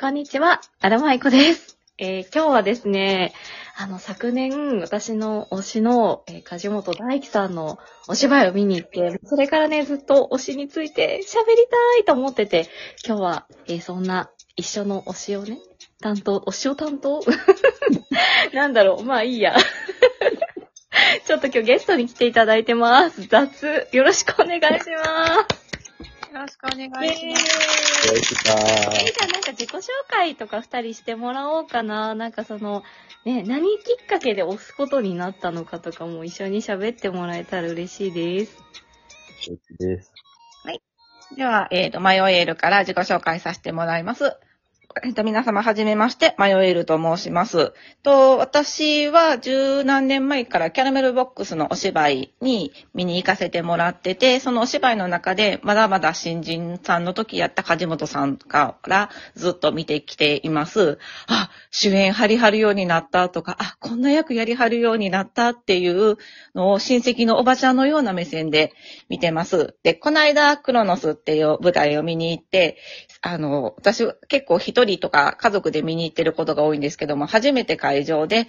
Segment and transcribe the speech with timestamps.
[0.00, 1.78] こんにちは、アラマイコです。
[1.98, 3.32] えー今日はですね、
[3.76, 12.68] あの、昨年、私の推しの、えー梶本大輝さんのお芝居を見に行って、それからね、ずっと推しについて喋りたいと思ってて、
[13.06, 15.58] 今日は、えーそんな一緒の推しをね、
[16.00, 17.20] 担当、推しを担当？
[18.52, 19.56] なんだろう、まあいいや。
[21.26, 23.22] ちょっと今日ゲストに来ていただいてます。
[23.22, 25.63] 雑、よろしくお願いします。
[26.34, 28.08] よろしくお願いします。
[28.08, 32.16] よろしくなえー、じゃあなんか自己紹介とか二人してもらおうかな。
[32.16, 32.82] なんかその、
[33.24, 38.56] ね、何きっかけで押すことになったのかとかも一緒に喋ってもらえたら嬉しいです。
[39.42, 40.12] 承知です。
[41.36, 44.36] では、えっ、と、マヨエールから自己紹介させてもらいます。
[45.02, 47.72] えっ、と、皆様はじめまして、マヨエールと申します。
[48.04, 61.00] と、私は十何年前からキャラメルボックスのお芝居に見に行かせてもらってて、そのお芝居の中で、まだまだ新人さんの時やった梶本さんからずっと見てきています。
[61.26, 66.18] あ、主演張り張るようになったとか、あ、こんな役やり張るようになったっていう
[66.54, 68.72] のを親戚のおばちゃんのような目線で
[69.08, 69.74] 見てます。
[69.82, 72.76] で、この間、クロノスっていう舞台を見に行って、
[73.22, 78.46] あの、私結構一人とか家族で見に行ってることが多いんですけども、初めて会場で、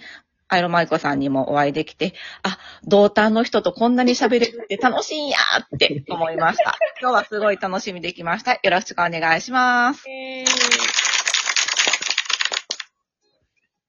[0.48, 6.76] アイロマイコさんにもお会いできて、あ、同担の人とこんなに喋れるって楽しいんやーって思いました。
[7.02, 8.52] 今日はすごい楽しみできました。
[8.52, 10.04] よろしくお願いします。
[10.08, 10.44] え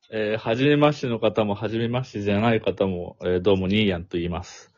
[0.10, 4.74] えー、はじめましての方も、はじめましてじゃない方も、えーどうも、ニーヤンと言います。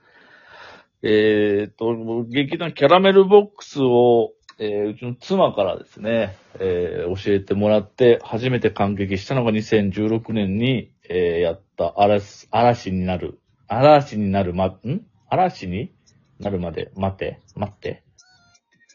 [1.01, 15.01] えーと、劇団キャラメルボックスを、えーうちの妻からですね、えー教えてもらって、初めて感激したのが2016年に、えーやった嵐、嵐になる、嵐になるま、ん？
[15.29, 15.93] 嵐に
[16.39, 18.03] なるまで、待て、待って、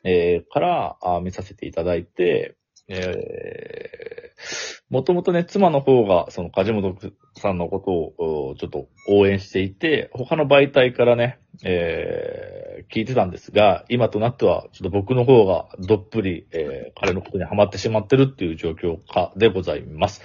[0.05, 2.57] えーからあ見させていただいて、
[2.89, 6.97] えー、もともとね、妻の方が、その、梶本
[7.37, 7.91] さんのこと
[8.23, 20.23] を、ちょっと応援していて、他の媒体からね、えー、聞いてたんですが、今となっては、ちょっと僕の方がどっぷり、えー、彼のことにハマってしまってるっていう状況か、でございます。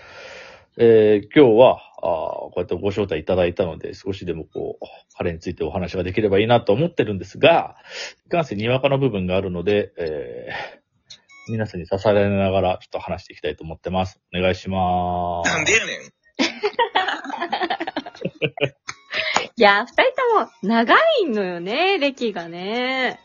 [0.78, 4.86] えー、今日は、あーこうやってご招待いただいたので、少しでもこう、
[5.18, 7.76] 彼についてお話ができればいいなと思ってるんですが、
[8.26, 14.22] いかんせんにわかの部分があるので、えー、皆さんに支えられながら、ちょっと話していきたいと思ってます。
[14.34, 15.54] お願いしまーす。
[15.54, 16.00] なんでやねん。
[19.58, 20.09] いや、二人
[20.62, 23.20] 長いのよね、歴がね。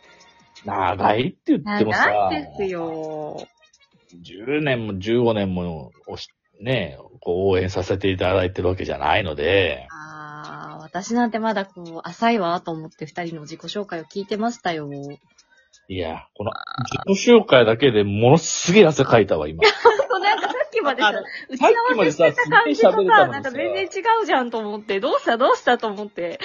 [0.64, 3.46] 長いって言ってもさ、長いですよ。
[4.22, 6.28] 10年も15年もおし、
[6.60, 14.88] ね、こう応援させていただいてるわけじゃないので、あー、私なんてまだこう、浅いわと思って二人の自己紹介を聞いてましたよ。
[15.88, 16.52] いや、この
[17.06, 19.64] 自己紹介だけでものすげえ汗かいたわ、今。
[20.20, 21.10] なんかさっきまでさ
[21.50, 26.38] 打ち合わせしてた感じとさなんか全然違うじゃんと思って、どうしたどうしたと思って、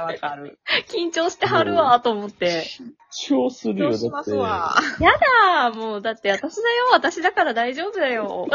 [0.00, 0.58] わかる。
[0.88, 2.64] 緊張してはるわと思って。
[3.10, 4.08] 超するよ、だって。
[4.08, 4.74] どうしますわ。
[5.00, 8.48] やだーもう、だって私だよ私だから大丈夫だよ。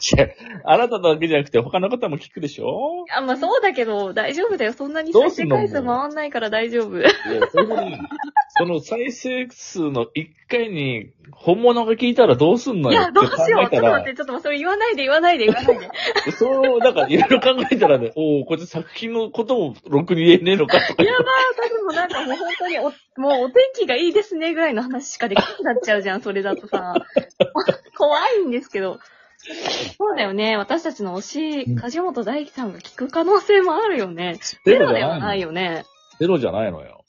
[0.00, 3.04] 違うあなただけじゃなくて他の方も聞くでしょ？
[3.12, 4.72] あ、まあそうだけど、大丈夫だよ。
[4.72, 6.98] そんなに再どうすんの生回数回んないから大丈夫。
[6.98, 7.10] いや、
[7.52, 7.66] そ
[8.58, 11.10] その再生数の1回に
[11.40, 13.70] 本物が聞いたらどうすんのよいや、どうしよう。
[13.70, 16.32] ちょっと待って、ちょっと待って、それ言わないで言わないで言わないで。
[16.32, 21.02] そう、なんかいろいろ考えたらね、 おおこいつ作品のこともろくに言えねえのかとか。
[21.04, 21.24] やばい、
[21.70, 22.92] 私もなんかもう本当にお、もう
[23.44, 26.94] お天気がいいですねぐらいの話しかできなくなっちゃうじゃん、それだとさ。
[27.96, 28.98] 怖いんですけど。
[29.96, 30.56] そうだよね。
[30.56, 34.38] 私たちの推し、梶本大輝さんが聞く可能性もあるよね。
[34.64, 35.84] ゼロではないよね。
[36.18, 37.04] ゼロじゃないのよ。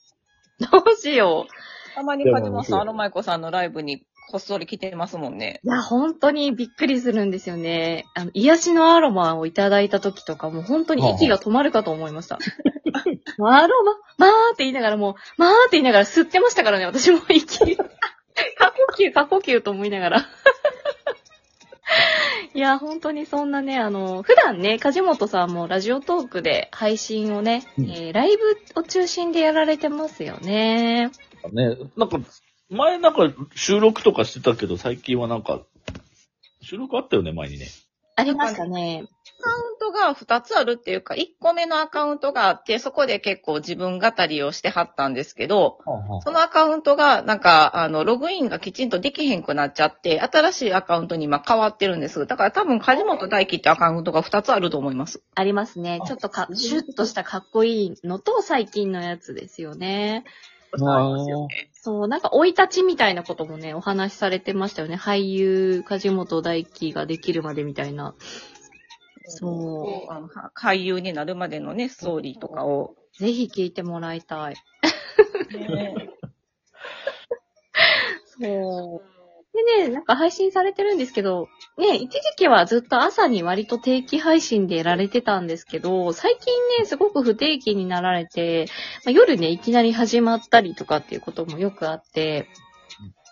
[0.72, 1.96] どうしよう。
[1.96, 5.59] たまに梶本さん、アロマイコさんのライブにこっそり来てますもんね。
[5.63, 8.06] いや、本当にびっくりするんですよね。
[8.13, 12.38] あの、癒しのアロマをいただいた時とか、もう本当に息が止まるかと思いました。
[12.38, 17.76] アロマ、まーって言いながらもう、まーって言いながら吸ってましたからね、私も息。
[17.76, 17.87] 過呼
[18.99, 20.28] 吸、過呼吸と思いながら。
[22.53, 31.09] いや、本当にそんなね、あの、普段ね、梶本さんもラジオトークで配信をね、うんえーライブを中心でやられてますよね。
[31.52, 32.20] ね、なんか、
[32.69, 35.61] 前なんか収録とかしてたけど、最近はなんか、
[36.61, 37.67] 収録あったよね、前にね。
[38.16, 39.05] ありましたね。
[39.39, 45.79] アカウントが2つあるっていうか、1個目のアカウントがあって、そこで結構自分語りをしてはったんですけど、
[46.23, 52.27] そのアカウントが、なんか、あの、ログインがきちんとできへんくなっちゃって、新しいアカウントに今変わってるんです。
[52.27, 55.23] だから多分、梶本大輝ってアカウントが2つあると思います。
[55.35, 56.01] ありますね。
[56.05, 60.25] ちょっとか、シュッとしたかっこいいのと最近のやつですよね。
[60.77, 61.68] そうなんですよね。
[61.90, 64.96] そう、なんか、生い立ちみたいなこともね、お話しされてましたよね。
[64.96, 68.14] 俳優、梶本大輝ができるまでみたいな。
[69.26, 72.96] そうあのは俳優になるまでのね、ストーリーとかを。
[73.18, 74.56] ぜひ聞いてもらいたい。
[75.52, 76.09] ね
[78.40, 79.18] そう。
[79.53, 81.47] でね、なんか配信されてるんですけど、
[81.78, 88.67] ね、一時期はずっと朝に割と定期配信でやられてたんですけど、最近ね、すごく不定期になられて、
[89.05, 92.47] まあ、夜ね、いきなり始まったりとかっていうこともよくあって、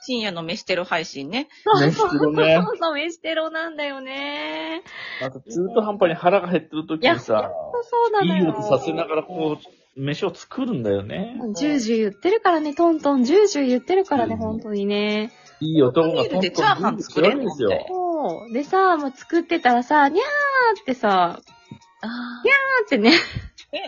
[0.02, 1.50] 深夜の飯テロ配信ね。
[1.82, 4.82] 飯テロねそうそう、飯テロなんだよね。
[5.22, 8.46] あと中途半端に腹が減ってる時にさ、そうそうなのよ。
[8.46, 11.36] いい音させながらこう、飯を作るんだよね。
[11.56, 15.32] ジュージュー言ってるからね、トントン、ジュージュー言ってるからね、うん本当にね。
[15.60, 17.70] いい男がビールでチャーハン作れるんですよ。
[17.88, 18.54] そう。
[18.54, 21.40] でさ、もう作ってたらさ、にゃーってさ、
[22.02, 22.08] あ
[22.44, 23.14] にゃーってね
[23.74, 23.80] え。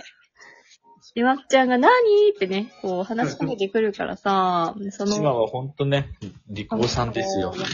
[1.16, 1.90] で、まっちゃんが何？
[2.36, 6.10] ってね、こう話しかけてくるからさ、その、島はほんとね、
[6.50, 7.60] 利口さんですよい。
[7.60, 7.66] や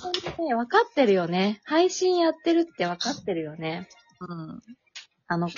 [0.00, 1.60] 本当にね、分かってるよね。
[1.64, 3.88] 配信やってるって分かってるよね。
[4.20, 4.62] うん。
[5.26, 5.54] あの子。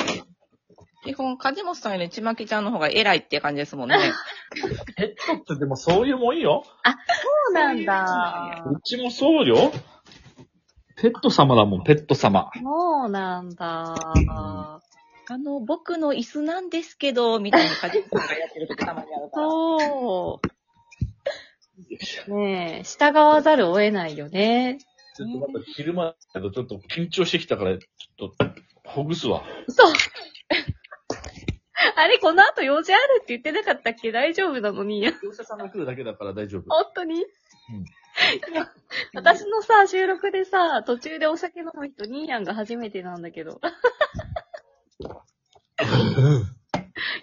[1.06, 3.96] 基本、梶本さんよりちまきちゃんの方が偉いって感じですもんね。
[4.96, 6.64] ペットってでもそういうもんよ。
[6.64, 8.64] そうなんだ。
[8.66, 9.72] うちもそうよ。
[10.96, 12.50] ペット様だもん、ペット様。
[12.60, 13.94] そうなんだ。
[15.28, 19.48] あの、僕の椅子なんですけど、みたいな梶本さんがやってる時たまにあるから。
[19.48, 20.40] そ
[22.28, 22.32] う。
[22.34, 24.78] ねえ、従わざるを得ないよね。
[25.16, 28.44] ちょっとまた昼間だけど、ちょっと緊張してきたから、ちょっと、
[28.84, 29.42] ほぐすわ。
[29.68, 29.92] そう。
[31.96, 34.12] あれ、この後用事あるって言ってなかったっけ？
[34.12, 35.02] 大丈夫なのに。
[35.22, 36.64] 業者さんが来るだけだから大丈夫。
[36.68, 37.22] 本当に、い
[38.54, 38.72] や
[39.14, 43.60] 私のさ、収録でさ、途中でお酒飲む人、ニーヤンが初めてなんだけど。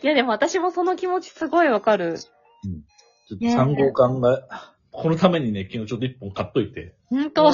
[0.03, 2.19] いや、でも私もその気持ちすごいわかる。
[2.19, 6.95] ちょっと3号館が、このためにね、昨日ちょっと1本買っといて。
[7.09, 7.51] ほんと。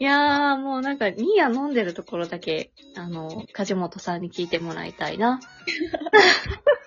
[0.00, 5.40] いやー、もうなんか、ニーヤン飲んでるところだけ、あの、梶本さんに聞いてもらいたいな。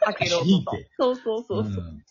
[0.06, 0.90] 開けろ聞いて。
[0.98, 1.84] そうそうそうそう。
[1.84, 2.04] ん。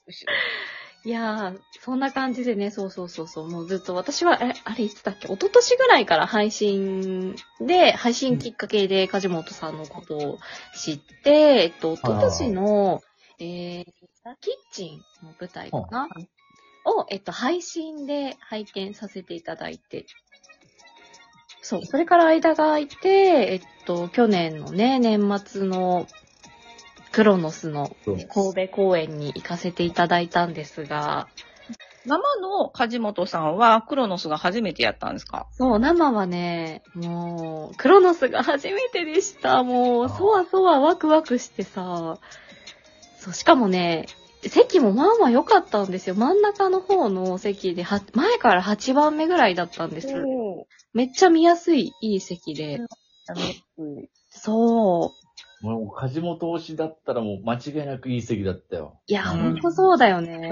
[1.04, 5.26] いやー、そんな感じでね、そうそうそうそう、もうずっと私は、え、あれいつだっけ？
[5.26, 10.38] 一昨年ぐらいから配信で、配信きっかけで梶本さんのことを
[10.76, 11.30] 知って、
[11.64, 13.02] えっと、一昨年の、
[13.40, 16.08] えー、キッチンの舞台かな？
[16.84, 20.06] を、えっと、配信で拝見させていただいて、
[21.62, 26.06] そう、それから間が空いて、えっと、去年のね、年末の
[27.12, 31.28] クロノスの神戸公演に行かせていただいたんですが、
[32.04, 35.46] 生の梶本さんは、クロノスが初めてやったんですか？
[35.52, 39.62] そう、生はね、もう、クロノスが初めてでした。
[39.62, 42.18] もう、そわそわワクワクしてさ、
[43.20, 44.06] そう、しかもね、
[44.48, 46.14] 席もまあまあ良かったんですよ。
[46.14, 50.08] 真ん中の方の席で、は前から8番目ぐらいだったんです。
[50.24, 52.80] おめっちゃ見やすい、いい席で。
[54.30, 55.12] そ
[55.62, 55.66] う。
[55.66, 59.00] もう、梶本推しだったらもう間違いなくいい席だったよ。
[59.06, 60.50] いや、うんほんとそうだよね。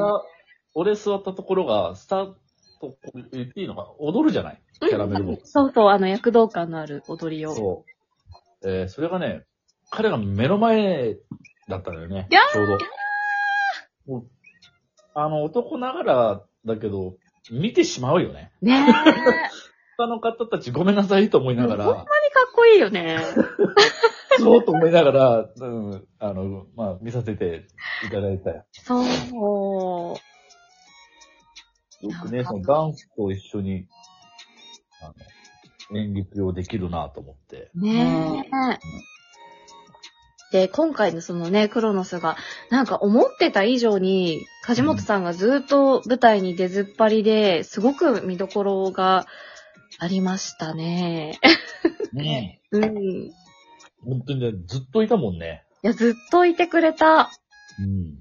[0.75, 2.35] 俺座ったところが、スター
[2.81, 2.97] ト、
[3.33, 3.89] 言っていいのかな？
[3.99, 4.63] 踊るじゃない？
[4.81, 5.51] キャラメルボックス。
[5.51, 7.55] そうそう、あの、躍動感のある踊りを。
[7.57, 7.85] そ
[8.63, 8.71] う。
[8.71, 9.43] えー、それがね、
[9.91, 11.17] 彼が目の前
[11.69, 12.29] だったのよね。
[12.31, 12.79] ちょうど。
[14.07, 14.31] もう
[15.15, 17.17] あの、男ながらだけど、
[17.51, 18.53] 見てしまうよね。
[18.63, 18.93] ねえ。
[19.99, 22.07] 他の方たちごめんなさいと思いながほんまにら、か
[22.51, 23.19] っこいいよね。
[24.39, 27.67] そうと思いながら、うん、あの、まあ、見させて
[28.07, 28.65] いただいたよ。
[28.73, 29.05] そう。
[32.07, 33.87] よくね、そのダンスと一緒に、
[35.03, 35.13] あ
[35.93, 37.71] の、演劇をできるなと思って。
[37.75, 38.51] ねえ。
[40.51, 42.37] で、今回のそのね、クロノスが、
[42.71, 49.27] なんか思ってた以上に、梶本さんがずっと舞台に出ずっぱりで、すごく見どころが
[49.99, 51.39] ありましたね。
[52.13, 52.99] ね うん。
[52.99, 53.33] い
[54.05, 55.63] 本当にね、ずっといたもんね。
[55.83, 57.31] や、ずっといてくれた。
[57.79, 58.19] うん。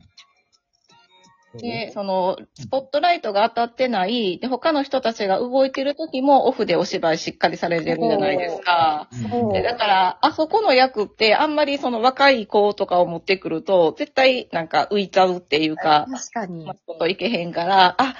[1.56, 9.08] で、その、スポットライトが当たってない、で、他の人たちが動いてる時もオフでお芝居しっかりされてるじゃないですか。
[9.30, 16.76] そうで、だから、あそこの役って、あんまりその若い子とかを持ってくると、絶対なんか浮いちゃうっていうか、確かにま。
[16.86, 18.16] こといけへんから、あ、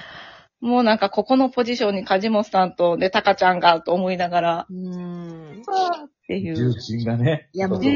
[0.60, 5.62] もうなんかここのポジションに梶本さんと、で、タカちゃんが、と思いながら、うん。
[5.62, 6.74] ってい重う。
[6.74, 7.48] 鎮がね。
[7.52, 7.92] いや、もうずっ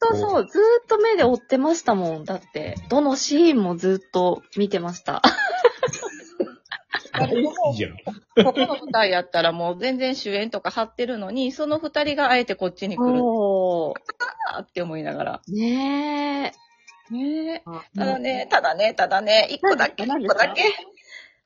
[0.00, 0.16] とう。
[0.16, 2.24] そう、ずーっと目で追ってましたもん。
[2.24, 5.22] だって、どのシーンもずっと見てました。
[7.18, 13.94] ここの舞台やったらもう全然主演とか張ってるのに、その二人があえてこっちに来るおー。
[14.54, 15.40] なって思いながら。
[15.48, 16.52] ね
[17.10, 17.12] え。
[17.12, 17.62] ねえ。
[17.66, 20.62] あただね、ただね、ただね、一個だけ、一個だけ。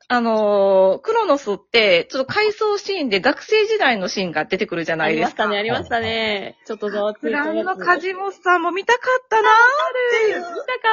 [0.09, 5.21] あのー、クロノスって、ちょっと回想シーンで学生時代のシーンが出てくるじゃあないでか。
[5.21, 6.57] りますしたね、ありましたね。
[6.65, 7.63] ちょっとざわついフラたやつ。
[7.63, 10.37] ンの梶本さんも見たかったなーって。
[10.37, 10.49] 見たか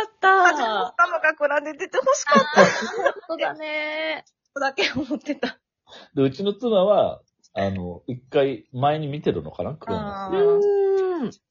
[0.06, 0.42] った。
[0.54, 2.64] 梶本さんも学ランで出てほしかった。
[2.66, 4.24] そうだね。
[4.60, 5.58] だけ思ってた。
[6.14, 7.20] で、うちの妻は、
[7.54, 11.32] あの、一回前に見てるのかなクロノあうん。
[11.32, 11.42] ス。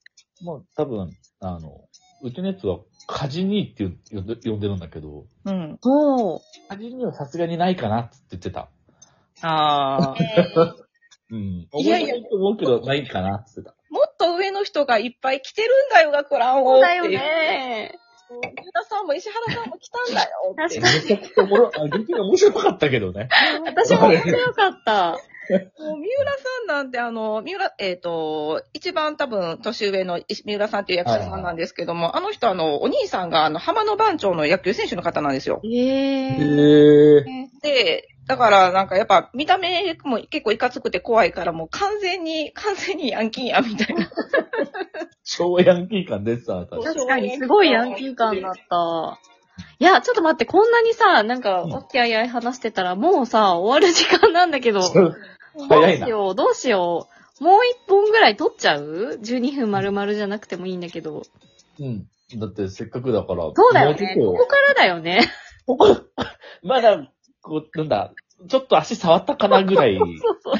[0.42, 1.88] もう多分、あの、
[2.22, 5.78] うちのやつはカジニーって呼んで呼んでるんだけど、うん。
[5.84, 6.40] おー。
[6.68, 8.68] カジニーはさすがにないかなって言ってた。
[9.42, 10.14] ああ。
[11.30, 11.68] うん。
[11.72, 13.76] いやいや面白いと思うけど、ないかなって言ってた。
[13.90, 16.74] もっと上の人がいっぱい来てるんだよ、学ランを。
[16.74, 17.08] そうだよ。
[17.08, 17.98] ね。
[18.30, 20.54] 皆さんも石原さんも来たんだよ。
[20.66, 23.28] って確かめちゃくちゃおもろ、あ、劇が面白かったけどね。
[23.64, 25.18] 私も面白かった。
[25.50, 35.60] もう三浦さんなんて、あの、三浦、えっ、と、一番多分年上の石三浦さんっていう役者さんなんですけども、あの人、あの、お兄さんが、あの、浜野番長の野球選手の方なんですよ。
[35.64, 37.24] えへー。
[37.26, 37.48] え。
[37.62, 44.08] で、だから、なんかやっぱ、見た目も結構いかつくて怖いから、もう完全に、完全にヤンキーや、みたいな。
[45.24, 49.18] 超ヤンキー感出てたな、確かにすごいヤンキー感だった。
[49.78, 54.80] いや、ちょっと待って、こんなにさ、なんか、うんおっきあいあい話してたら、もうさ、終わる時間なんだけど、
[55.68, 56.10] どう早いなし。
[56.10, 57.08] よう、どうしよ
[57.40, 57.44] う。
[57.44, 61.22] もう一本ぐらい撮っちゃう ?12 分丸々じゃなくてもいいんだけど。
[61.78, 62.06] うん。
[62.38, 63.50] だってせっかくだから。
[63.54, 64.14] そうだよね。
[64.16, 65.20] ここからだよね。
[65.66, 65.96] ここ、
[66.62, 67.10] まだ、
[67.42, 68.12] こう、なんだ、
[68.48, 69.96] ちょっと足触ったかなぐらい。
[69.98, 70.54] そうそう。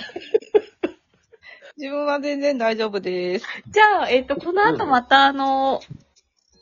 [1.77, 3.47] 自分は全然大丈夫です。
[3.69, 5.81] じゃあ、えっ、と、この後また、あの、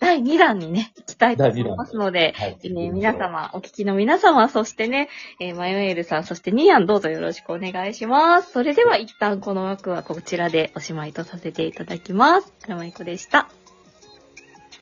[0.01, 0.93] 第2弾にね、
[1.27, 3.13] 行きたいと思いますので、はいえー皆。
[3.15, 5.09] 様、お聞きの皆様、そしてね、
[5.41, 8.53] えーマヨエールさん、そしてニーヤンどうぞよろしくお願いします。
[8.53, 12.53] それでは一旦この枠はこちらでおしまいとさせていただきます。
[12.65, 13.68] アラマイコでした。